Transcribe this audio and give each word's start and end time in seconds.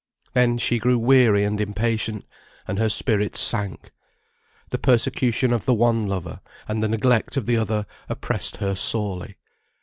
Then 0.33 0.57
she 0.57 0.79
grew 0.79 0.97
weary 0.97 1.43
and 1.43 1.61
impatient, 1.61 2.25
and 2.67 2.79
her 2.79 2.89
spirits 2.89 3.39
sank. 3.39 3.91
The 4.71 4.79
persecution 4.79 5.53
of 5.53 5.65
the 5.65 5.75
one 5.75 6.07
lover, 6.07 6.39
and 6.67 6.81
the 6.81 6.89
neglect 6.89 7.37
of 7.37 7.45
the 7.45 7.57
other, 7.57 7.85
oppressed 8.09 8.57
her 8.57 8.73
sorely. 8.73 9.37